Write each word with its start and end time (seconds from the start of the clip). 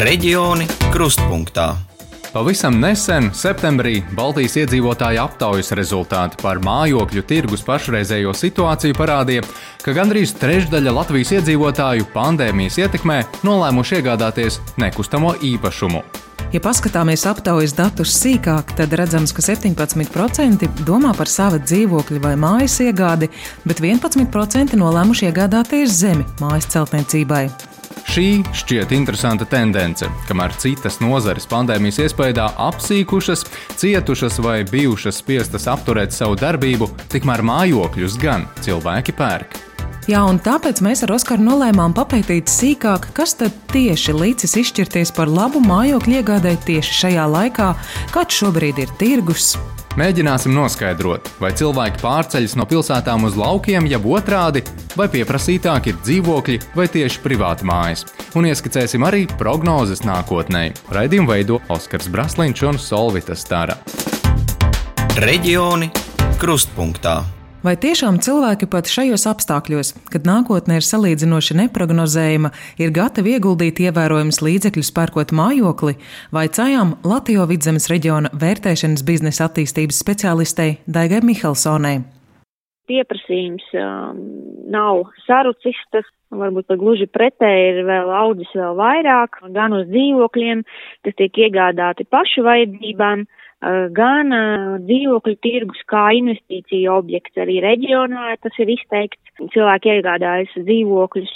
Reģioni 0.00 0.64
krustpunktā. 0.94 1.74
Pavisam 2.32 2.78
nesen, 2.80 3.26
septembrī, 3.36 3.98
Baltijas 4.16 4.54
iedzīvotāju 4.62 5.20
aptaujas 5.20 5.74
rezultāti 5.76 6.38
par 6.40 6.56
mājokļu 6.64 7.24
tirgus 7.28 7.60
pašreizējo 7.66 8.32
situāciju 8.32 8.96
parādīja, 8.96 9.44
ka 9.84 9.92
gandrīz 9.92 10.32
trešdaļa 10.40 10.94
Latvijas 10.96 11.34
iedzīvotāju 11.36 12.08
pandēmijas 12.14 12.80
ietekmē 12.80 13.18
nolēmuši 13.44 13.98
iegādāties 14.00 14.56
nekustamo 14.80 15.34
īpašumu. 15.50 16.00
Ja 16.54 16.62
paskatāmies 16.64 17.26
aptaujas 17.28 17.76
datus 17.76 18.14
sīkāk, 18.22 18.72
tad 18.80 18.96
redzams, 18.96 19.34
ka 19.36 19.44
17% 19.44 20.64
domā 20.88 21.12
par 21.18 21.28
savu 21.28 21.60
dzīvokļu 21.60 22.22
vai 22.24 22.38
mājas 22.40 22.80
iegādi, 22.86 23.28
bet 23.68 23.84
11% 23.84 24.80
nolēmuši 24.80 25.28
iegādāties 25.28 26.00
zemi 26.00 26.24
mājas 26.40 26.72
celtniecībai. 26.72 27.50
Šī 28.10 28.40
šķiet 28.58 28.90
interesanta 28.90 29.46
tendence, 29.46 30.08
kamēr 30.26 30.50
citas 30.58 30.96
nozares 30.98 31.46
pandēmijas 31.46 32.00
iespējā 32.08 32.48
apsīkušas, 32.66 33.46
cietušas 33.78 34.40
vai 34.42 34.56
bijušas 34.66 35.22
spiestas 35.22 35.70
apturēt 35.70 36.10
savu 36.10 36.34
darbību, 36.42 36.90
tikmēr 37.12 37.46
mājokļus 37.46 38.18
gan 38.18 38.50
cilvēki 38.66 39.14
pērk. 39.14 39.60
Jā, 40.10 40.24
un 40.26 40.40
tāpēc 40.42 40.80
mēs 40.82 41.04
ar 41.04 41.12
Oskaru 41.14 41.44
nolēmām 41.46 41.92
papētīt 41.94 42.50
sīkāk, 42.50 43.12
kas 43.14 43.36
tad 43.38 43.54
tieši 43.70 44.14
līdzis 44.16 44.56
izšķirties 44.58 45.12
par 45.14 45.30
labu 45.30 45.60
mājokļu 45.62 46.16
iegādai 46.18 46.56
tieši 46.66 46.96
šajā 47.04 47.26
laikā, 47.30 47.68
kāds 48.10 48.40
šobrīd 48.40 48.80
ir 48.82 48.90
tirgus, 48.98 49.54
Mēģināsim 49.98 50.52
noskaidrot, 50.54 51.26
vai 51.42 51.48
cilvēki 51.58 51.98
pārceļas 51.98 52.52
no 52.54 52.62
pilsētām 52.70 53.24
uz 53.26 53.34
laukiem, 53.34 53.88
jeb 53.90 54.04
otrādi, 54.06 54.62
vai 54.94 55.08
pieprasītāk 55.10 55.88
ir 55.90 55.98
dzīvokļi 55.98 56.60
vai 56.78 56.86
tieši 56.94 57.18
privāti 57.24 57.66
mājas. 57.66 58.06
Un 58.38 58.46
ieskicēsim 58.46 59.02
arī 59.06 59.24
prognozes 59.40 60.04
nākotnē. 60.06 60.68
Raidījumu 60.94 61.34
veido 61.34 61.58
Oskars 61.74 62.06
Braslīņš 62.06 62.64
un 62.70 62.78
Solvita 62.78 63.34
Stara. 63.34 63.76
Reģioni 65.18 65.90
krustpunktā. 66.38 67.18
Vai 67.60 67.74
tiešām 67.76 68.16
cilvēki 68.24 68.64
pat 68.72 68.88
šajos 68.88 69.26
apstākļos, 69.28 69.90
kad 70.08 70.24
nākotne 70.24 70.78
ir 70.78 70.84
salīdzinoši 70.86 71.58
neparedzējama, 71.58 72.48
ir 72.80 72.92
gatavi 72.96 73.34
ieguldīt 73.36 73.82
ievērojamus 73.84 74.40
līdzekļus 74.40 74.88
pērkot 74.96 75.34
mājokli, 75.36 75.98
vai 76.32 76.46
cājām 76.48 76.94
Latvijas 77.04 77.50
vidzemes 77.50 77.90
reģiona 77.92 78.30
vērtēšanas 78.32 79.04
biznesa 79.04 79.50
attīstības 79.50 80.00
speciālistei 80.00 80.78
Daigai 80.88 81.20
Mihelsonai? 81.20 81.98
Pieprasījums 82.88 83.66
um, 83.76 84.24
nav 84.72 85.04
sarucis, 85.26 85.76
tas 85.92 86.08
varbūt 86.32 86.64
pat 86.72 86.80
gluži 86.80 87.10
pretēji 87.12 87.74
ir 87.74 87.82
vēl 87.90 88.08
audzis 88.22 88.56
vēl 88.56 88.72
vairāk, 88.80 89.36
gan 89.52 89.76
uz 89.76 89.84
dzīvokļiem, 89.92 90.64
kas 91.04 91.20
tiek 91.20 91.44
iegādāti 91.44 92.08
pašu 92.08 92.48
vajadzībām, 92.48 93.28
uh, 93.28 93.49
gan 93.96 94.32
uh, 94.32 94.74
dzīvokļu 94.88 95.36
tirgus 95.44 95.80
kā 95.90 96.10
investīcija 96.16 96.94
objekts 96.96 97.40
arī 97.40 97.60
reģionā, 97.64 98.34
tas 98.40 98.56
ir 98.62 98.72
izteikts. 98.72 99.20
Cilvēki 99.52 99.96
iegādājas 99.98 100.52
dzīvokļus 100.56 101.32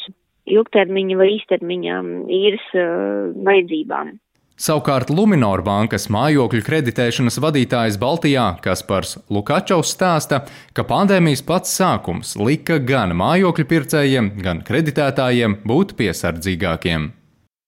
ilgtermiņa 0.54 1.16
vai 1.20 1.30
īstermiņa 1.38 2.02
īres 2.42 2.68
uh, 2.76 3.32
vajadzībām. 3.44 4.14
Savukārt 4.54 5.08
Luminor 5.10 5.64
bankas 5.66 6.06
mājokļu 6.14 6.62
kreditēšanas 6.62 7.40
vadītājs 7.42 7.96
Baltijā 7.98 8.44
Kaspars 8.62 9.16
Lukačovs 9.26 9.90
stāsta, 9.96 10.44
ka 10.70 10.84
pandēmijas 10.86 11.42
pats 11.42 11.74
sākums 11.74 12.36
lika 12.38 12.78
gan 12.78 13.16
mājokļu 13.18 13.66
pircējiem, 13.72 14.30
gan 14.46 14.62
kreditētājiem 14.62 15.58
būt 15.66 15.96
piesardzīgākiem. 15.98 17.10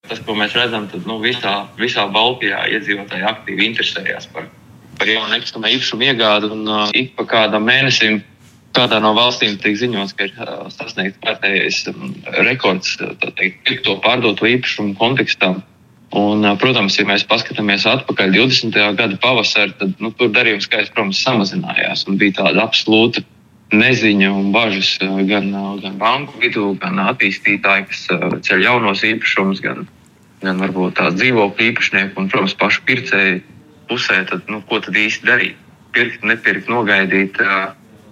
Tas, 0.06 0.20
ko 0.22 0.36
mēs 0.38 0.54
redzam, 0.54 0.86
tad 0.90 1.06
nu, 1.08 1.18
visā, 1.22 1.66
visā 1.80 2.06
Baltijā 2.12 2.62
iedzīvotāji 2.76 3.26
aktīvi 3.26 3.66
interesējas 3.72 4.28
par, 4.30 4.46
par 5.00 5.10
jaunu 5.10 5.32
nekustamā 5.34 5.72
īpašumu 5.74 6.06
iegādi. 6.06 6.50
Un, 6.54 6.66
uh, 6.70 6.90
ik 6.94 7.16
pa 7.18 7.26
kādam 7.26 7.66
mēnesim 7.66 8.20
kādā 8.76 9.00
no 9.02 9.14
valstīm 9.16 9.56
tiek 9.62 9.78
ziņots, 9.80 10.14
ka 10.16 10.28
ir 10.28 10.36
uh, 10.44 10.66
sasniegts 10.70 11.18
kārtējais 11.24 11.80
um, 11.90 12.12
rekords 12.46 12.98
pirkto 13.34 13.96
pārdoto 14.04 14.46
īpašumu 14.46 14.94
kontekstā. 15.00 15.56
Un, 16.16 16.44
uh, 16.44 16.54
protams, 16.60 17.00
ja 17.00 17.06
mēs 17.08 17.26
paskatāmies 17.26 17.88
atpakaļ 17.90 18.36
20. 18.36 18.78
gada 19.00 19.18
pavasarī, 19.22 19.74
tad 19.80 19.98
nu, 19.98 20.12
tur 20.14 20.30
darījuma 20.34 20.62
skaits, 20.62 20.92
protams, 20.94 21.24
samazinājās 21.26 22.06
un 22.06 22.20
bija 22.20 22.44
tāda 22.44 22.62
absolūta 22.68 23.24
neziņa 23.74 24.30
un 24.30 24.52
bažas 24.54 24.94
uh, 25.02 25.18
gan, 25.26 25.50
uh, 25.50 25.74
gan 25.82 25.98
banku 25.98 26.38
vidū, 26.38 26.70
gan 26.78 27.02
attīstītāji, 27.08 27.88
kas 27.90 28.06
uh, 28.14 28.38
ceļ 28.46 28.68
jaunos 28.68 29.02
īpašumus, 29.08 29.64
gan 29.64 29.88
gan 30.44 30.60
varbūt 30.62 30.98
tās 30.98 31.16
dzīvokļu 31.16 31.70
īpašnieku 31.70 32.20
un, 32.20 32.30
protams, 32.32 32.56
pašu 32.60 32.84
pircēju 32.88 33.42
pusē, 33.90 34.22
tad, 34.28 34.44
nu, 34.52 34.60
ko 34.68 34.80
tad 34.84 34.96
īsti 34.98 35.28
darīt? 35.28 35.60
Pirkt, 35.96 36.24
nepirkt, 36.26 36.68
nogaidīt. 36.68 37.38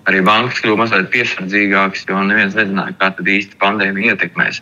Arī 0.09 0.21
bankas 0.25 0.61
kļuva 0.61 0.83
mazliet 0.83 1.09
piesardzīgākas, 1.13 2.05
jo 2.09 2.23
neviens 2.29 2.57
nezināja, 2.57 2.93
kā 3.01 3.11
tad 3.17 3.29
īsti 3.29 3.57
pandēmija 3.61 4.15
ietekmēs. 4.15 4.61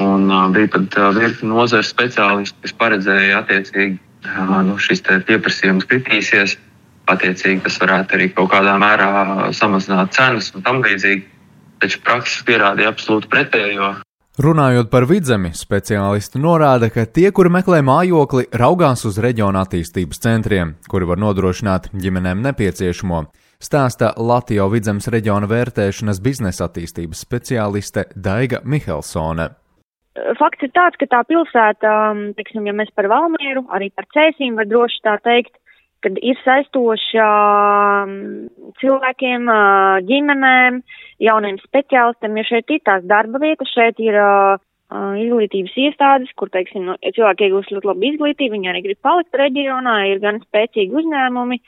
Un 0.00 0.30
uh, 0.32 0.46
bija 0.54 0.70
pat 0.72 0.96
uh, 0.96 1.10
virkni 1.16 1.50
nozares 1.50 1.90
speciālisti, 1.92 2.56
kas 2.64 2.72
paredzēja, 2.80 3.42
attiecīgi, 3.42 3.98
uh, 4.24 4.54
nu, 4.64 4.78
šis 4.80 5.04
pieprasījums 5.28 5.88
kritīsies. 5.90 6.56
Attiecīgi, 7.10 7.64
tas 7.64 7.76
varētu 7.82 8.16
arī 8.16 8.28
kaut 8.32 8.52
kādā 8.52 8.76
mērā 8.78 9.50
samazināt 9.56 10.14
cenas 10.14 10.52
un 10.54 10.64
tam 10.64 10.80
līdzīgi. 10.84 11.26
Taču 11.82 12.00
praksa 12.06 12.44
pierādīja 12.46 12.92
absolūti 12.92 13.28
pretējo. 13.32 13.94
Runājot 14.40 14.86
par 14.88 15.04
vidzemi, 15.04 15.50
speciālisti 15.52 16.40
norāda, 16.40 16.88
ka 16.88 17.02
tie, 17.04 17.26
kuri 17.28 17.50
meklē 17.52 17.82
mājokli, 17.84 18.46
raugās 18.56 19.02
uz 19.04 19.18
reģiona 19.20 19.66
attīstības 19.66 20.22
centriem, 20.24 20.70
kuri 20.88 21.08
var 21.10 21.20
nodrošināt 21.20 21.90
ģimenēm 21.92 22.40
nepieciešamo, 22.46 23.18
stāsta 23.60 24.14
Latvijas 24.16 24.72
vidzemes 24.72 25.10
reģiona 25.12 25.50
vērtēšanas 25.50 26.22
biznesa 26.24 26.70
attīstības 26.70 27.20
speciāliste 27.26 28.06
Daiga 28.16 28.62
Mihelsone. 28.64 29.50
Fakts 30.40 30.64
ir 30.64 30.72
tāds, 30.72 30.96
ka 30.96 31.10
tā 31.10 31.20
pilsēta, 31.28 31.92
teiksim, 32.40 32.64
ja 32.64 32.72
mēs 32.80 32.88
par 32.96 33.10
Valmieru, 33.12 33.66
arī 33.76 33.92
par 33.92 34.08
Cēsīm 34.16 34.56
var 34.56 34.72
droši 34.72 35.04
tā 35.04 35.18
teikt, 35.20 35.52
kad 36.04 36.16
ir 36.24 36.38
saistoša 36.44 37.28
cilvēkiem, 38.80 39.50
ģimenēm, 40.08 40.80
jauniem 41.20 41.60
speciālistiem, 41.60 42.40
jo 42.40 42.48
šeit 42.48 42.72
ir 42.72 42.82
tās 42.88 43.04
darba 43.08 43.40
vietas, 43.42 43.72
šeit 43.74 44.00
ir 44.02 44.16
izglītības 44.90 45.76
iestādes, 45.78 46.32
kur, 46.34 46.50
teiksim, 46.50 46.88
no, 46.88 46.96
ja 47.04 47.12
cilvēki 47.14 47.46
iegūst 47.46 47.70
ļoti 47.74 47.90
labu 47.92 48.08
izglītību, 48.08 48.56
viņi 48.56 48.70
arī 48.72 48.82
grib 48.88 48.98
palikt 49.06 49.36
reģionā, 49.38 49.96
ir 50.10 50.22
gan 50.24 50.40
spēcīgi 50.42 50.96
uzņēmumi, 50.98 51.60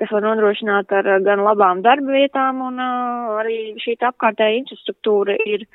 kas 0.00 0.10
var 0.10 0.24
nodrošināt 0.24 0.92
ar 0.96 1.10
gan 1.22 1.44
labām 1.44 1.84
darba 1.84 2.16
vietām, 2.16 2.64
un 2.66 2.80
arī 2.80 3.58
šī 3.84 3.98
apkārtēja 4.08 4.58
infrastruktūra 4.62 5.36
ir, 5.46 5.68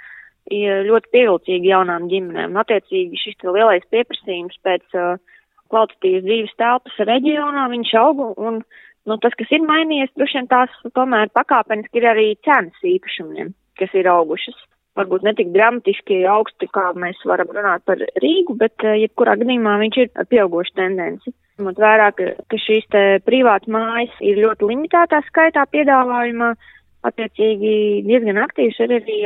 ir 0.51 0.83
ļoti 0.89 1.13
pievilcīga 1.13 1.71
jaunām 1.75 2.09
ģimenēm. 2.11 2.51
Un, 2.51 2.61
attiecīgi, 2.65 3.21
šis 3.21 3.47
lielais 3.47 3.85
pieprasījums 3.93 4.59
pēc 4.65 4.97
uh, 4.97 5.38
kvalitatīvas 5.71 6.25
dzīves 6.25 6.55
telpas 6.59 7.01
reģionā, 7.09 7.67
viņš 7.73 7.93
aug 8.01 8.23
un 8.31 8.61
nu, 9.09 9.17
tas, 9.23 9.35
kas 9.39 9.51
ir 9.55 9.65
mainījies, 9.65 10.13
droši 10.17 10.39
vien 10.39 10.49
tās 10.51 10.73
tomēr 10.97 11.31
pakāpeniski 11.33 12.01
ir 12.01 12.09
arī 12.11 12.27
cenas 12.45 12.89
īpašumiem, 12.95 13.53
kas 13.79 13.95
ir 13.97 14.09
augušas. 14.11 14.57
Varbūt 14.99 15.23
ne 15.23 15.31
tik 15.37 15.51
dramatiski 15.53 16.23
augsti, 16.27 16.67
kā 16.75 16.89
mēs 16.97 17.19
varam 17.29 17.51
runāt 17.55 17.85
par 17.87 18.01
Rīgu, 18.19 18.57
bet 18.59 18.83
eh, 18.83 18.97
jebkurā 19.05 19.37
gadījumā 19.39 19.77
viņš 19.83 19.99
ir 20.01 20.09
pieauguši 20.31 20.75
tendenci. 20.75 21.33
Ņemot 21.59 21.79
vērā, 21.79 22.09
ka, 22.17 22.33
ka 22.51 22.59
šīs 22.59 22.89
te 22.91 23.03
privātas 23.23 23.71
mājas 23.71 24.17
ir 24.25 24.41
ļoti 24.43 24.67
limitētā 24.71 25.21
skaitā 25.27 25.65
piedāvājumā, 25.71 26.53
Attiecīgi 26.99 28.03
diezgan 28.03 28.41
aktīvs 28.43 28.75
ir 28.83 28.91
arī 28.97 29.17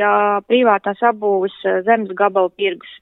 privātās 0.46 1.00
apbūves 1.02 1.56
uh, 1.66 1.80
zemes 1.82 2.12
gabalu 2.14 2.52
tirgus. 2.54 2.92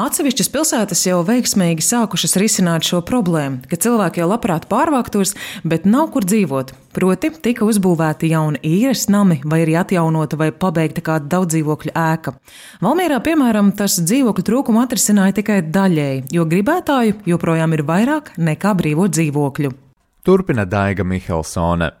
Atsevišķas 0.00 0.48
pilsētas 0.54 1.02
jau 1.04 1.18
veiksmīgi 1.28 1.84
sākušas 1.84 2.38
risināt 2.40 2.88
šo 2.88 3.02
problēmu, 3.04 3.60
ka 3.68 3.76
cilvēki 3.76 4.22
jau 4.22 4.30
labprāt 4.30 4.70
pārvāktos, 4.72 5.34
bet 5.68 5.84
nav 5.84 6.08
kur 6.16 6.24
dzīvot. 6.24 6.72
Proti, 6.96 7.28
tika 7.44 7.68
uzbūvēti 7.68 8.32
jauni 8.32 8.60
īres 8.64 9.04
nami, 9.12 9.42
vai 9.44 9.62
arī 9.66 9.76
atjaunota 9.80 10.40
vai 10.40 10.48
pabeigta 10.52 11.04
kāda 11.04 11.28
daudzdzīvokļu 11.36 11.92
ēka. 11.92 12.36
Valmierā, 12.84 13.20
piemēram, 13.24 13.74
tas 13.76 14.00
dzīvokļu 14.00 14.48
trūkumu 14.48 14.80
atrisināja 14.80 15.42
tikai 15.42 15.60
daļēji, 15.72 16.28
jo 16.32 16.48
gribētāju 16.48 17.20
joprojām 17.28 17.76
ir 17.76 17.84
vairāk 17.88 18.32
nekā 18.40 18.76
brīvo 18.80 19.12
dzīvokļu. 19.12 19.76
Turpina 20.24 20.64
Daiga 20.64 21.04
Mihelsone. 21.04 21.98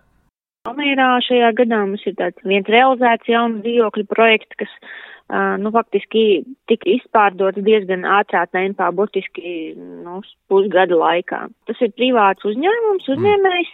Almērā 0.62 1.16
šajā 1.26 1.48
gadā 1.58 1.80
mums 1.82 2.04
ir 2.06 2.14
tāds 2.18 2.44
viens 2.46 2.68
realizēts 2.70 3.26
jauns 3.26 3.64
dzīvokļu 3.64 4.04
projekts, 4.06 4.58
kas, 4.60 4.74
uh, 4.78 5.56
nu, 5.58 5.72
faktiski 5.74 6.44
tika 6.70 6.86
izpārdots 6.92 7.64
diezgan 7.66 8.04
ātrā 8.06 8.44
tempā, 8.54 8.92
burtiski, 8.94 9.72
nu, 10.04 10.20
pusgada 10.46 10.98
laikā. 11.00 11.40
Tas 11.66 11.80
ir 11.82 11.90
privāts 11.98 12.46
uzņēmums, 12.46 13.08
mm. 13.08 13.16
uzņēmējs, 13.16 13.72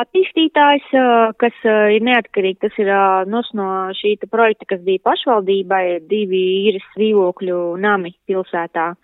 attīstītājs, 0.00 0.86
uh, 0.96 1.34
kas 1.44 1.58
uh, 1.68 1.90
ir 1.92 2.08
neatkarīgi, 2.08 2.62
tas 2.64 2.80
ir 2.80 2.88
uh, 2.88 3.28
nos 3.28 3.52
no 3.52 3.68
šī 4.00 4.14
projekta, 4.24 4.70
kas 4.72 4.80
bija 4.86 5.04
pašvaldībai, 5.10 5.84
divi 6.08 6.40
īres 6.70 6.88
dzīvokļu 6.96 7.60
nami 7.84 8.14
pilsētā. 8.24 8.94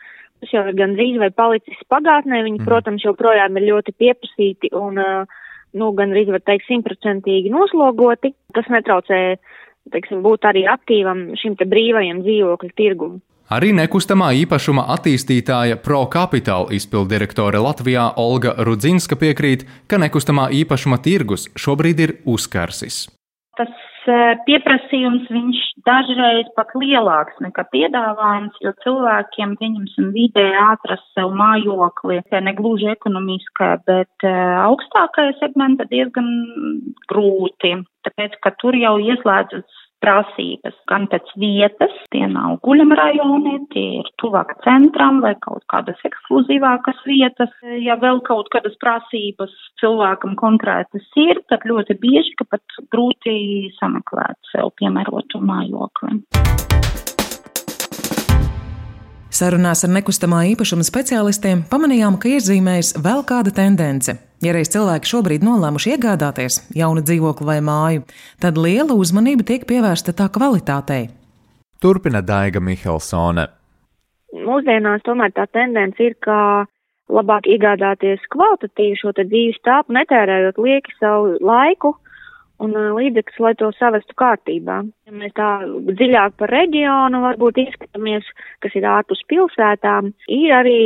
Tas 0.40 0.56
jau 0.56 0.64
ir 0.64 0.80
gandrīz 0.80 1.20
vai 1.20 1.28
palicis 1.36 1.84
pagātnē, 1.92 2.40
viņi, 2.48 2.62
mm. 2.62 2.64
protams, 2.72 3.04
joprojām 3.04 3.60
ir 3.60 3.68
ļoti 3.74 3.92
pieprasīti 4.00 4.72
un, 4.72 4.96
nu, 5.78 5.90
gandrīz 5.96 6.30
var 6.32 6.42
teikt, 6.44 6.68
simtprocentīgi 6.68 7.52
noslogoti. 7.52 8.32
Tas 8.56 8.68
netraucē, 8.72 9.20
teiksim, 9.94 10.22
būt 10.24 10.46
arī 10.50 10.66
aktīvam 10.70 11.30
šim 11.40 11.56
te 11.58 11.68
brīvajam 11.70 12.22
dzīvokļu 12.26 12.72
tirgumam. 12.78 13.20
Arī 13.50 13.72
nekustamā 13.74 14.28
īpašuma 14.44 14.84
attīstītāja 14.94 15.80
ProCapital 15.82 16.68
izpildirektore 16.70 17.58
Latvijā 17.58 18.04
Olga 18.22 18.52
Rudzinska 18.62 19.18
piekrīt, 19.18 19.64
ka 19.90 19.98
nekustamā 19.98 20.52
īpašuma 20.54 21.00
tirgus 21.02 21.48
šobrīd 21.58 22.02
ir 22.04 22.12
uzkarsis. 22.30 23.08
Tas 23.58 23.72
pieprasījums 24.46 25.28
viņš 25.32 25.58
dažreiz 25.86 26.48
pat 26.56 26.72
lielāks 26.78 27.38
nekā 27.44 27.64
piedāvājums, 27.72 28.56
jo 28.64 28.72
cilvēkiem, 28.84 29.56
pieņemsim, 29.60 30.10
vidē 30.14 30.46
atrast 30.62 31.06
sev 31.16 31.32
mājokli, 31.36 32.20
ne 32.46 32.54
gluži 32.58 32.90
ekonomiskā, 32.92 33.72
bet 33.88 34.26
eh, 34.26 34.40
augstākajā 34.66 35.36
segmentā 35.40 35.88
diezgan 35.90 36.30
grūti, 37.12 37.76
tāpēc, 38.06 38.40
ka 38.44 38.54
tur 38.62 38.78
jau 38.78 38.96
ieslēdzas 39.02 39.79
prasības 40.04 40.76
gan 40.90 41.06
pēc 41.12 41.28
vietas, 41.40 41.94
tie 42.14 42.24
nav 42.30 42.58
guļama 42.64 42.98
rajoni, 43.00 43.56
tie 43.74 43.86
ir 44.00 44.10
tuvāk 44.22 44.56
centram 44.64 45.20
vai 45.24 45.34
kaut 45.44 45.64
kādas 45.72 46.00
ekskluzīvākas 46.08 47.04
vietas. 47.08 47.52
Ja 47.84 47.98
vēl 48.00 48.22
kaut 48.26 48.50
kādas 48.54 48.76
prasības 48.82 49.54
cilvēkam 49.82 50.36
konkrētas 50.40 51.06
ir, 51.20 51.42
tad 51.52 51.66
ļoti 51.68 51.98
bieži, 52.00 52.36
ka 52.40 52.48
pat 52.56 52.80
grūti 52.92 53.70
sameklēt 53.78 54.52
sev 54.52 54.74
piemērotu 54.80 55.42
mājokli. 55.44 56.20
Sarunās 59.30 59.84
ar 59.86 59.92
nekustamā 59.94 60.40
īpašuma 60.50 60.82
speciālistiem 60.82 61.60
pamanījām, 61.70 62.16
ka 62.18 62.32
iezīmējas 62.32 62.96
vēl 62.98 63.20
kāda 63.28 63.52
tendence. 63.54 64.16
Ja 64.42 64.50
reiz 64.56 64.72
cilvēki 64.72 65.06
šobrīd 65.06 65.44
nolēmuši 65.46 65.92
iegādāties 65.94 66.56
jaunu 66.74 67.04
dzīvokli 67.06 67.46
vai 67.46 67.60
māju, 67.62 68.02
tad 68.42 68.58
liela 68.58 68.96
uzmanība 68.98 69.46
tiek 69.46 69.68
pievērsta 69.70 70.16
tā 70.18 70.26
kvalitātei. 70.34 71.12
Turpina 71.78 72.24
Daiga 72.26 72.58
Mihelsone. 72.58 73.46
Mūsdienās 74.34 75.06
tomēr 75.06 75.30
tā 75.38 75.46
tendence 75.54 76.02
ir, 76.02 76.18
ka 76.26 76.66
labāk 77.06 77.46
iegādāties 77.46 78.26
kvalitatīvu 78.34 78.98
šo 78.98 79.14
dzīves 79.20 79.62
tāpu, 79.62 79.94
netērējot 79.94 80.58
lieki 80.58 80.98
savu 80.98 81.36
laiku 81.38 81.94
un 82.60 82.76
līdzekļus, 82.96 83.40
lai 83.42 83.54
to 83.58 83.70
savestu 83.78 84.16
kārtībā. 84.20 84.82
Ja 85.08 85.16
mēs 85.16 85.32
tā 85.38 85.48
dziļāk 85.66 86.36
par 86.40 86.52
reģionu 86.52 87.22
varbūt 87.24 87.60
izskatāmies, 87.64 88.28
kas 88.64 88.76
ir 88.76 88.86
ārpus 88.88 89.22
pilsētām, 89.30 90.12
ir 90.28 90.54
arī 90.54 90.80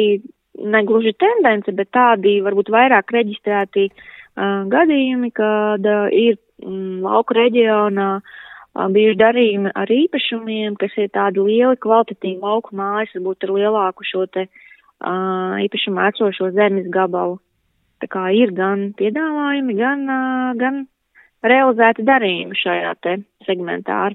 negluži 0.55 1.15
tendence, 1.19 1.73
bet 1.75 1.91
tādi 1.94 2.38
varbūt 2.44 2.71
vairāk 2.71 3.11
reģistrēti 3.15 3.88
uh, 3.91 4.65
gadījumi, 4.71 5.32
kad 5.35 5.87
uh, 5.87 6.06
ir 6.15 6.38
mm, 6.62 7.03
lauku 7.03 7.37
reģionā 7.41 8.11
uh, 8.21 8.87
bijuši 8.94 9.19
darījumi 9.19 9.75
ar 9.75 9.91
īpašumiem, 9.91 10.79
kas 10.79 10.94
ir 11.00 11.11
tādi 11.15 11.43
lieli 11.43 11.81
kvalitatīvi 11.82 12.38
lauku 12.43 12.76
mājas, 12.79 13.15
varbūt 13.19 13.49
ar 13.49 13.55
lielāku 13.59 14.06
šo 14.06 14.29
te 14.31 14.47
uh, 14.47 15.59
īpašumu 15.67 16.06
esošo 16.11 16.53
zemes 16.55 16.87
gabalu. 16.94 17.41
Tā 18.03 18.11
kā 18.11 18.29
ir 18.37 18.53
gan 18.55 18.93
piedāvājumi, 18.99 19.79
gan, 19.79 20.06
uh, 20.06 20.50
gan 20.61 20.85
realizēti 21.44 22.05
darījumi 22.06 22.58
šajā 22.58 22.93
te 23.05 23.17
segmentā. 23.46 24.11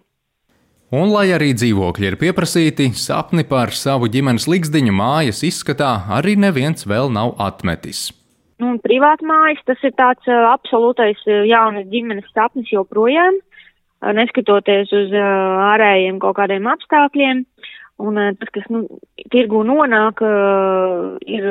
Un, 0.90 1.12
lai 1.14 1.28
arī 1.36 1.52
dzīvokļi 1.54 2.08
ir 2.10 2.16
pieprasīti, 2.18 2.90
sapni 2.98 3.44
par 3.46 3.76
savu 3.78 4.10
ģimenes 4.10 4.48
likteņu 4.50 4.94
mājas 4.98 5.44
izskatā 5.46 5.92
arī 6.18 6.34
neviens 6.40 6.88
vēl 6.90 7.12
nav 7.14 7.36
atmetis. 7.46 8.08
Nu, 8.60 8.74
privāta 8.84 9.24
mājas 9.24 9.62
tas 9.70 9.84
ir 9.86 9.94
tāds 10.00 10.26
uh, 10.28 10.50
absolūtais 10.50 11.22
jaunas 11.48 11.86
ģimenes 11.94 12.26
sapnis 12.34 12.74
joprojām, 12.74 13.38
neskatoties 14.18 14.90
uz 14.96 15.14
uh, 15.14 15.70
ārējiem 15.76 16.18
kaut 16.24 16.40
kādiem 16.42 16.68
apstākļiem. 16.74 17.46
Un 18.00 18.16
uh, 18.16 18.32
tas, 18.40 18.50
kas 18.56 18.68
nu, 18.72 18.86
tirgu 19.34 19.62
nonāk, 19.68 20.22
uh, 20.24 21.18
ir 21.28 21.48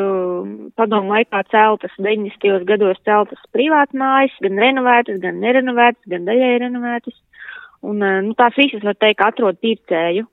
padomu 0.81 1.13
laikā 1.13 1.43
celtas 1.53 1.93
90. 2.01 2.65
gados 2.69 3.01
celtas 3.05 3.43
privātas 3.53 3.99
mājas, 3.99 4.37
gan 4.45 4.61
renovētas, 4.65 5.21
gan 5.21 5.43
nerenovētas, 5.45 6.05
gan 6.09 6.25
daļai 6.29 6.55
renovētas. 6.65 7.19
Un, 7.81 8.03
eh, 8.03 8.21
nu, 8.27 8.35
tās 8.39 8.57
visas, 8.59 8.83
var 8.83 8.97
teikt, 8.99 9.23
atrod 9.23 9.59
pircēju. 9.63 10.27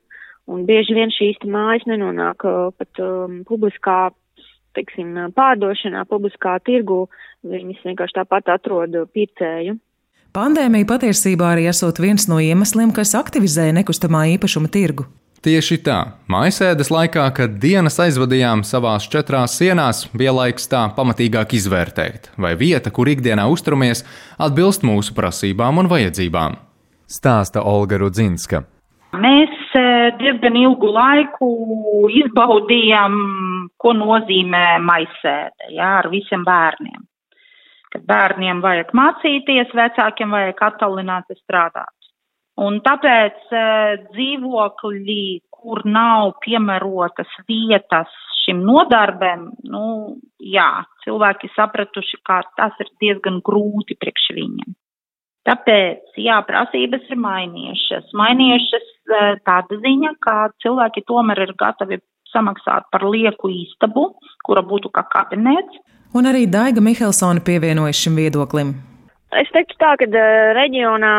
Un 0.50 0.62
bieži 0.66 0.94
vien 0.94 1.10
šīs 1.10 1.42
mājas 1.50 1.86
nenonāk 1.90 2.44
pat 2.78 3.00
um, 3.02 3.40
publiskā, 3.48 4.12
teiksim, 4.78 5.10
pārdošanā, 5.34 6.04
publiskā 6.06 6.54
tirgu. 6.62 7.08
Viņas 7.46 7.82
vienkārši 7.86 8.18
tāpat 8.20 8.52
atrod 8.54 8.94
pircēju. 9.14 9.74
Pandēmija 10.36 10.86
patiesībā 10.86 11.54
arī 11.54 11.66
esot 11.70 11.98
viens 12.02 12.28
no 12.30 12.38
iemesliem, 12.42 12.92
kas 12.94 13.16
aktivizēja 13.18 13.74
nekustamā 13.80 14.26
īpašuma 14.36 14.70
tirgu. 14.70 15.08
Tieši 15.46 15.76
tā, 15.86 15.96
maisēdes 16.26 16.88
laikā, 16.90 17.22
kad 17.30 17.52
dienas 17.62 18.00
aizvadījām 18.02 18.64
savās 18.66 19.04
četrās 19.06 19.52
sienās, 19.60 20.00
bija 20.10 20.32
laiks 20.34 20.66
tā 20.72 20.80
pamatīgāk 20.96 21.54
izvērtēt, 21.54 22.32
vai 22.34 22.56
vieta, 22.58 22.90
kur 22.90 23.06
ikdienā 23.06 23.44
uzturamies, 23.52 24.02
atbilst 24.42 24.82
mūsu 24.82 25.14
prasībām 25.14 25.78
un 25.78 25.90
vajadzībām 25.92 26.56
stāsta 27.06 27.62
Olga 27.62 28.00
Rudzinska. 28.02 28.64
Mēs 29.14 29.54
e, 29.78 29.84
diezgan 30.18 30.58
ilgu 30.58 30.90
laiku 30.90 31.50
izbaudījām, 32.24 33.14
ko 33.78 33.94
nozīmē 33.94 34.64
maisēde 34.82 35.70
jā, 35.76 35.92
ar 36.00 36.10
visiem 36.10 36.42
bērniem. 36.42 37.06
Kad 37.94 38.02
bērniem 38.10 38.66
vajag 38.66 38.90
mācīties, 38.98 39.70
vecākiem 39.78 40.34
vajag 40.34 40.66
attālināti 40.72 41.38
strādāt. 41.38 41.94
Un 42.56 42.78
tāpēc 42.84 43.50
e, 43.52 43.64
dzīvokļi, 44.14 45.24
kur 45.52 45.82
nav 45.84 46.38
piemērotas 46.44 47.34
vietas 47.48 48.12
šim 48.46 48.62
nodarbēm, 48.64 49.44
nu, 49.68 49.84
jā, 50.40 50.70
cilvēki 51.04 51.50
sapratuši, 51.52 52.22
ka 52.24 52.40
tas 52.56 52.76
ir 52.80 52.92
diezgan 53.02 53.42
grūti 53.44 53.98
priekš 54.00 54.30
viņiem. 54.38 54.76
Tāpēc, 55.46 56.16
jā, 56.18 56.40
prasības 56.48 57.04
ir 57.12 57.20
mainījušas. 57.22 58.08
Mainījušas 58.18 58.88
eh, 58.88 59.28
tāda 59.46 59.78
ziņa, 59.84 60.16
ka 60.24 60.36
cilvēki 60.64 61.04
tomēr 61.06 61.44
ir 61.44 61.54
gatavi 61.60 62.00
samaksāt 62.32 62.88
par 62.90 63.04
lieku 63.06 63.52
istabu, 63.52 64.08
kura 64.46 64.64
būtu 64.66 64.90
kā 64.96 65.04
kabinets. 65.12 65.78
Un 66.16 66.26
arī 66.26 66.46
Daiga 66.50 66.82
Mihelsona 66.82 67.44
pievienojas 67.44 68.00
šim 68.00 68.18
viedoklim. 68.18 68.74
Es 69.36 69.50
teiktu 69.52 69.76
tā, 69.80 69.94
ka 70.00 70.06
reģionā 70.56 71.14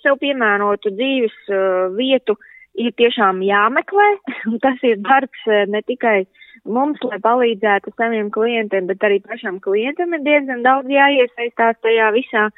sev 0.00 0.18
piemērotu 0.22 0.90
dzīves 0.96 1.52
vietu 1.94 2.34
ir 2.74 2.94
tiešām 2.98 3.42
jāmeklē. 3.44 4.08
Tas 4.64 4.82
ir 4.86 4.98
darbs 5.04 5.44
ne 5.70 5.82
tikai 5.86 6.24
mums, 6.64 7.00
lai 7.04 7.20
palīdzētu 7.22 7.92
saviem 7.98 8.30
klientiem, 8.34 8.88
bet 8.88 9.04
arī 9.04 9.20
pašam 9.24 9.60
klientam 9.64 10.14
ir 10.16 10.24
diezgan 10.24 10.64
daudz 10.64 10.90
jāiesaistās 10.90 11.78
tajā 11.84 12.10
visā, 12.16 12.48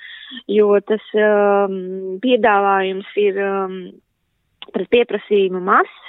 jo 0.50 0.78
tas 0.86 1.04
um, 1.18 2.18
piedāvājums 2.22 3.08
ir 3.22 3.40
um, 3.42 3.76
pret 4.74 4.90
pieprasījumu 4.94 5.62
mazs. 5.64 6.02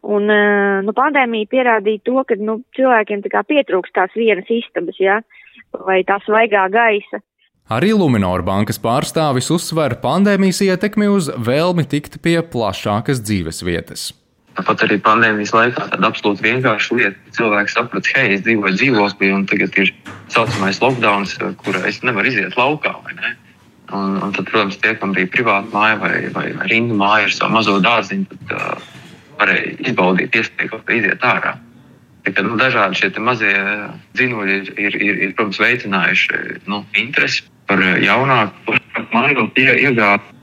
Un, 0.00 0.30
uh, 0.32 0.80
nu, 0.86 0.94
pandēmija 0.96 1.50
pierādīja 1.52 2.04
to, 2.08 2.16
ka, 2.28 2.38
nu, 2.40 2.58
cilvēkiem 2.76 3.24
tā 3.24 3.32
kā 3.36 3.44
pietrūkst 3.46 3.94
tās 3.96 4.16
vienas 4.16 4.48
istabas, 4.48 4.98
ja, 5.00 5.20
vai 5.84 6.00
tās 6.08 6.24
vaigā 6.30 6.64
gaisa. 6.72 7.20
Arī 7.72 7.94
Luminor 7.96 8.42
bankas 8.44 8.76
pārstāvis 8.76 9.46
uzsver 9.48 9.94
pandēmijas 10.02 10.58
ietekmi 10.66 11.06
uz 11.08 11.30
vēlmi 11.32 11.86
tikt 11.88 12.18
pie 12.20 12.42
plašākas 12.44 13.22
dzīves 13.24 13.62
vietas. 13.64 14.10
Tāpat 14.58 14.84
arī 14.84 14.98
pandēmijas 15.00 15.54
laikā 15.56 15.86
tāda 15.94 16.10
absolūti 16.10 16.44
vienkārša 16.44 16.98
lieta. 16.98 17.32
Cilvēks 17.32 17.72
saprata, 17.78 18.12
hei, 18.18 18.34
es 18.36 18.44
dzīvoju 18.44 18.76
dzīvoklī, 18.76 19.30
un 19.32 19.46
tagad 19.48 19.78
ir 19.80 19.94
tā 20.04 20.12
saucamais 20.34 20.82
lockdown, 20.82 21.24
kur 21.62 21.78
es 21.88 22.02
nevaru 22.04 22.28
iziet 22.34 22.52
laukā. 22.60 22.92
Ne? 23.16 23.32
Un, 23.96 24.20
un 24.20 24.36
tad, 24.36 24.44
protams, 24.50 24.76
tie, 24.84 24.92
kam 25.00 25.16
bija 25.16 25.32
privāta 25.32 25.72
māja 25.72 25.96
vai, 26.04 26.12
vai, 26.36 26.46
rindu 26.68 27.00
māja 27.00 27.30
ar 27.30 27.34
savu 27.38 27.56
mazo 27.56 27.78
dārziņu, 27.80 28.28
tad 28.28 28.54
uh, 28.58 28.92
varēja 29.40 29.72
izbaudīt 29.88 30.36
iespēju 30.36 30.74
kaut 30.74 30.84
kā 30.84 31.00
iziet 31.00 31.24
ārā. 31.24 31.56
Tā, 32.28 32.44
nu, 32.44 32.60
dažādi 32.60 33.00
šie 33.00 33.10
mazie 33.24 33.56
dzīvoļi 34.20 34.60
ir, 34.60 34.70
ir, 34.76 35.00
ir, 35.00 35.18
ir 35.26 35.34
protams, 35.36 35.64
veicinājuši 35.64 36.62
nu, 36.68 36.84
interesi 37.00 37.48
par 37.68 37.82
jaunāku 38.02 38.78
māju 39.14 39.48
iegādi. 39.56 40.34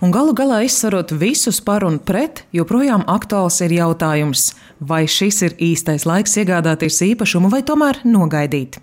Un 0.00 0.14
galu 0.14 0.32
galā 0.32 0.62
izsverot 0.64 1.12
visus 1.20 1.58
par 1.60 1.84
un 1.84 1.98
pret, 2.00 2.46
joprojām 2.56 3.02
aktuāls 3.04 3.60
ir 3.66 3.74
jautājums, 3.76 4.54
vai 4.80 5.02
šis 5.04 5.42
ir 5.44 5.56
īstais 5.60 6.06
laiks 6.08 6.38
iegādāties 6.40 7.02
īpašumu 7.04 7.50
vai 7.52 7.60
tomēr 7.60 8.00
nogaidīt. 8.08 8.80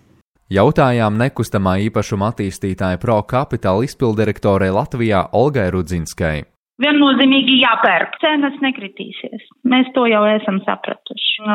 Jautājām 0.53 1.17
nekustamā 1.19 1.73
īpašuma 1.89 2.29
attīstītāja 2.31 3.01
Pro 3.01 3.17
Capital 3.27 3.81
izpildirektorei 3.83 4.69
Latvijā 4.71 5.25
Olgai 5.35 5.71
Rudzinskai. 5.73 6.45
Viennozīmīgi 6.83 7.59
jāpērk. 7.61 8.17
Cenas 8.21 8.57
nekritīsies. 8.63 9.45
Mēs 9.67 9.89
to 9.95 10.05
jau 10.09 10.23
esam 10.29 10.59
sapratuši. 10.65 11.45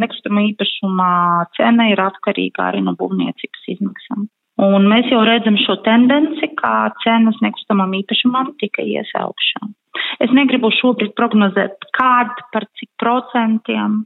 Nekustamā 0.00 0.44
īpašumā 0.50 1.14
cena 1.58 1.90
ir 1.92 2.02
atkarīga 2.04 2.70
arī 2.70 2.84
no 2.86 2.96
būvniecības 2.98 3.72
izmaksām. 3.76 4.28
Un 4.60 4.88
mēs 4.92 5.08
jau 5.08 5.22
redzam 5.24 5.56
šo 5.56 5.78
tendenci, 5.86 6.50
kā 6.58 6.90
cenas 7.04 7.38
nekustamam 7.40 7.94
īpašumam 7.96 8.52
tika 8.60 8.84
iesaukšā. 8.84 9.68
Es 10.20 10.32
negribu 10.36 10.68
šobrīd 10.76 11.14
prognozēt, 11.16 11.80
kād 11.96 12.34
par 12.52 12.66
cik 12.76 12.90
procentiem, 13.00 14.02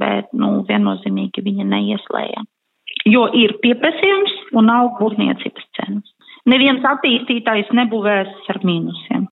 bet, 0.00 0.30
nu, 0.32 0.62
viennozīmīgi 0.68 1.44
viņa 1.44 1.66
neieslēja. 1.68 2.44
Jo 3.08 3.26
ir 3.36 3.58
pieprasījums 3.62 4.32
un 4.56 4.72
aug 4.72 4.96
būvniecības 5.00 5.68
cenas. 5.76 6.14
Neviens 6.48 6.84
attīstītājs 6.88 7.68
nebūvēs 7.76 8.48
ar 8.52 8.60
mīnusiem. 8.64 9.28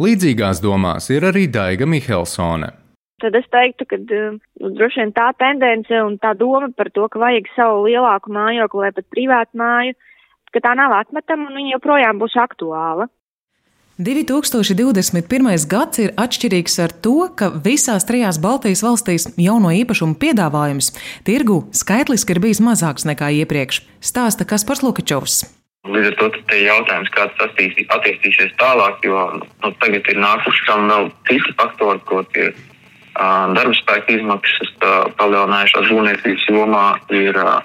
Līdzīgās 0.00 0.62
domās 0.64 1.10
ir 1.12 1.26
arī 1.28 1.48
Daiga 1.52 1.84
Mihelsone. 1.84 2.70
Tad 3.22 3.36
es 3.38 3.44
teiktu, 3.52 3.86
ka 3.86 3.98
nu, 4.00 4.38
droši 4.58 5.02
vien 5.02 5.12
tā 5.14 5.28
tendence 5.38 5.98
un 6.02 6.16
tā 6.18 6.32
doma 6.38 6.72
par 6.74 6.88
to, 6.90 7.06
ka 7.12 7.20
vajag 7.22 7.50
savu 7.54 7.84
lielāku 7.86 8.32
mājokli 8.34 8.86
vai 8.86 8.92
pat 8.96 9.06
privātu 9.12 9.60
māju, 9.60 9.94
ka 10.50 10.64
tā 10.64 10.72
nav 10.78 10.96
atmetama 10.96 11.50
un 11.50 11.60
viņa 11.60 11.76
joprojām 11.76 12.22
būs 12.22 12.38
aktuāla. 12.40 13.06
2021. 14.02 15.68
gads 15.68 16.00
ir 16.00 16.14
atšķirīgs 16.18 16.78
ar 16.82 16.94
to, 17.04 17.28
ka 17.36 17.52
visās 17.52 18.08
trijās 18.08 18.40
Baltijas 18.42 18.82
valstīs 18.82 19.28
jauno 19.36 19.70
īpašumu 19.76 20.16
piedāvājums 20.18 20.94
tirgu 21.28 21.66
skaitliski 21.76 22.34
ir 22.34 22.40
bijis 22.42 22.64
mazāks 22.64 23.06
nekā 23.06 23.30
iepriekš, 23.44 23.84
stāsta 24.00 24.48
Kaspars 24.48 24.82
Lukačovs. 24.82 25.44
Līdz 25.82 26.12
ar 26.12 26.14
to 26.14 26.26
ir 26.54 26.60
jautājums, 26.62 27.08
kā 27.10 27.24
tas 27.34 27.48
attīstīsies 27.50 28.52
tālāk, 28.60 29.00
jo 29.02 29.18
nu, 29.34 29.70
tagad 29.82 30.06
ir 30.12 30.20
nākuši 30.22 30.66
tam 30.68 30.86
vēl 30.86 31.08
citi 31.26 31.54
faktori, 31.58 31.98
ko 32.06 32.20
ir 32.38 32.52
uh, 32.52 33.50
darba 33.56 33.74
spēka 33.74 34.14
izmaksas 34.14 34.70
uh, 34.78 35.10
palielinājušās 35.18 35.90
būvniecības 35.90 36.46
jomā, 36.54 36.84
ir 37.10 37.40
uh, 37.42 37.58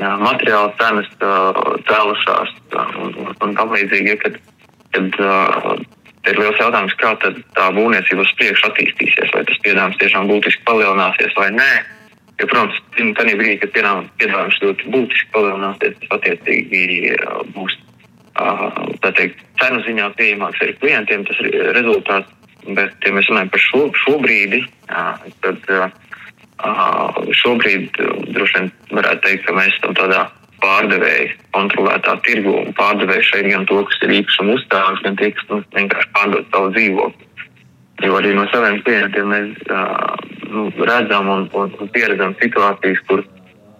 materiāla 0.00 0.72
cenas 0.80 1.12
uh, 1.20 1.60
cēlušās 1.90 2.56
uh, 2.72 2.96
un, 3.04 3.12
un, 3.36 3.54
tam 3.60 3.76
līdzīgi. 3.76 4.16
Ja, 4.16 4.32
tad 4.96 5.20
uh, 5.20 5.74
ir 6.24 6.40
liels 6.40 6.56
jautājums, 6.56 6.96
kā 7.04 7.12
tā 7.20 7.68
būvniecība 7.76 8.24
uz 8.24 8.32
priekšu 8.40 8.70
attīstīsies. 8.70 9.36
Vai 9.36 9.44
tas 9.50 9.60
piedāvājums 9.60 10.00
tiešām 10.00 10.32
būtiski 10.32 10.64
palielināsies 10.72 11.36
vai 11.36 11.52
nē. 11.60 11.72
Jo, 12.42 12.48
protams, 12.50 12.78
tajā 12.98 13.36
brīdī, 13.38 13.56
kad 13.62 13.70
piedāvājums 14.18 14.60
ļoti 14.64 14.88
būtiski 14.90 15.28
palielināsies, 15.34 15.98
tas 16.00 16.14
attiecīgi 16.16 17.12
uh, 17.14 17.42
būs 17.54 17.76
uh, 18.42 18.80
teikt, 19.04 19.44
cenu 19.62 19.82
ziņā 19.86 20.08
pieejamāks 20.18 20.64
arī 20.64 20.74
klientiem. 20.80 21.26
Tas 21.28 21.42
ir 21.46 21.70
rezultāts. 21.78 22.38
Bet, 22.62 22.92
ja 23.02 23.10
mēs 23.10 23.26
runājam 23.26 23.48
par 23.50 23.62
šo, 23.62 23.78
šo 23.98 24.12
brīdi, 24.22 24.60
uh, 24.86 25.22
tad 25.42 25.64
šobrīd 27.34 27.96
droši 28.34 28.54
vien 28.58 28.68
varētu 28.94 29.24
teikt, 29.24 29.46
ka 29.48 29.54
mēs 29.56 29.74
esam 29.78 29.96
tādā 29.98 30.20
pārdevēji 30.62 31.32
kontrolētā 31.56 32.14
tirgu 32.26 32.52
un 32.60 32.70
pārdevēji 32.78 33.26
šeit 33.32 33.48
gan 33.50 33.66
to, 33.66 33.80
kas 33.88 33.98
ir 34.06 34.14
īpašuma 34.20 34.54
uzstāvis, 34.58 35.02
gan 35.02 35.18
tie, 35.18 35.32
kas 35.34 35.48
nu, 35.50 35.58
vienkārši 35.74 36.12
pārdod 36.14 36.46
savu 36.54 36.70
dzīvokli. 36.76 37.30
Jo 38.02 38.18
arī 38.18 38.32
no 38.34 38.44
saviem 38.50 38.80
klientiem 38.86 39.30
mēs 39.30 39.70
uh, 39.70 40.16
nu, 40.50 40.66
redzam 40.82 41.28
un, 41.30 41.46
un, 41.54 41.72
un 41.78 41.90
pieredzam 41.94 42.34
situācijas, 42.40 43.00
kur 43.08 43.22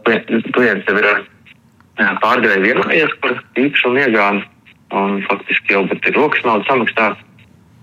klients 0.07 0.89
jau 0.89 0.97
ir 1.01 1.09
uh, 1.11 2.15
pārdevēji 2.23 2.67
vienojies 2.69 3.19
par 3.25 3.37
īpašumu 3.59 4.03
iegādi 4.05 4.47
un 4.93 5.21
faktiski 5.27 5.75
jau 5.75 5.85
ir 5.89 6.17
rokas 6.17 6.47
naudas 6.47 6.71
samaksāts. 6.71 7.29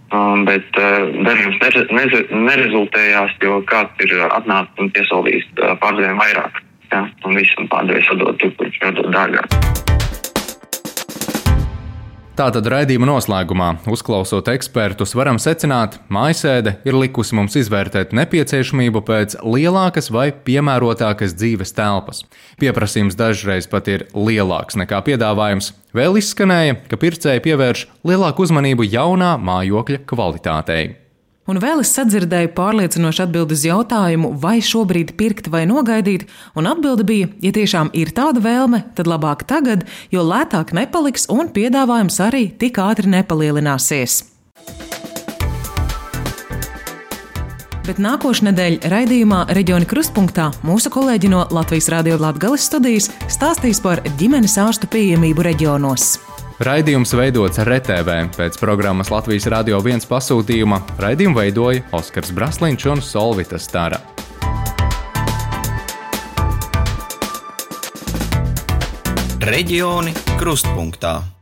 Um, 0.09 0.41
bet 0.47 0.65
uh, 0.81 1.11
darījums 1.27 1.59
nerezultējās, 2.33 3.35
jo 3.45 3.59
kāds 3.69 4.07
ir 4.07 4.15
atnācis 4.25 4.81
un 4.81 4.89
piesolījis 4.95 5.45
uh, 5.59 5.75
pārdevējiem 5.83 6.23
vairāk 6.23 6.63
ja, 6.89 7.03
un 7.25 7.37
visam 7.37 7.69
pārdevējs 7.69 8.15
atdod 8.15 8.41
tur, 8.41 8.55
kur 8.57 8.71
viņš 8.71 8.87
atdod 8.89 9.13
dārgāk. 9.13 9.68
Tātad 12.39 12.69
raidījuma 12.71 13.03
noslēgumā, 13.09 13.65
uzklausot 13.91 14.47
ekspertus, 14.47 15.11
varam 15.19 15.35
secināt, 15.43 15.97
ka 15.97 16.13
mājasēde 16.15 16.71
ir 16.87 16.95
likusi 16.95 17.35
mums 17.35 17.57
izvērtēt 17.59 18.13
nepieciešamību 18.15 19.01
pēc 19.09 19.35
lielākas 19.43 20.07
vai 20.15 20.29
piemērotākas 20.31 21.35
dzīves 21.35 21.75
telpas. 21.75 22.23
Pieprasījums 22.63 23.19
dažreiz 23.19 23.67
pat 23.67 23.91
ir 23.91 24.07
lielāks 24.15 24.79
nekā 24.79 25.01
piedāvājums. 25.09 25.73
Vēl 25.91 26.21
izskanēja, 26.21 26.79
ka 26.87 27.01
pircēji 27.03 27.43
pievērš 27.49 27.83
lielāku 28.07 28.47
uzmanību 28.47 28.87
jaunā 28.87 29.35
mājokļa 29.43 30.05
kvalitātei. 30.07 31.08
Un 31.49 31.57
vēl 31.57 31.81
es 31.81 31.89
sadzirdēju 31.95 32.51
pārliecinošu 32.53 33.23
atbildi 33.23 33.55
uz 33.57 33.63
jautājumu, 33.65 34.35
vai 34.37 34.59
šobrīd 34.61 35.15
pirkt 35.17 35.49
vai 35.49 35.63
nogaidīt, 35.69 36.27
un 36.53 36.69
atbilde 36.69 37.07
bija, 37.09 37.31
ja 37.41 37.51
tiešām 37.55 37.89
ir 37.97 38.11
tāda 38.13 38.43
vēlme, 38.43 38.83
tad 38.93 39.09
labāk 39.09 39.47
tagad, 39.49 39.87
jo 40.13 40.21
lētāk 40.21 40.75
nepaliks 40.77 41.25
un 41.33 41.49
piedāvājums 41.55 42.21
arī 42.21 42.43
tik 42.61 42.77
ātri 42.83 43.09
nepalielināsies. 43.15 44.21
Bet 47.89 47.97
nākošais 47.97 48.45
nedēļa 48.45 48.93
raidījumā 48.93 49.43
Reģiona 49.57 49.89
Krustpunktā 49.89 50.51
mūsu 50.61 50.93
kolēģi 50.93 51.33
no 51.33 51.47
Latvijas 51.49 51.89
Rādio 51.89 52.21
Latvijas 52.21 52.69
studijas 52.69 53.09
stāstīs 53.25 53.81
par 53.81 54.05
ģimenes 54.21 54.59
ārstu 54.61 54.91
pieejamību 54.93 55.49
reģionos. 55.49 56.19
Raidījums 56.59 57.13
veidots 57.15 57.55
RTV 57.63 58.15
pēc 58.35 58.57
programmas 58.59 59.07
Latvijas 59.13 59.45
Rādio 59.47 59.77
1 59.79 60.03
pasūtījuma. 60.09 60.81
Raidījumu 60.99 61.39
veidoja 61.39 61.85
Oskars 61.95 62.33
Braslīņš 62.35 62.87
un 62.91 62.99
Solvita 62.99 63.55
Stara. 63.55 64.01
Reģioni 69.39 70.11
krustpunktā. 70.35 71.38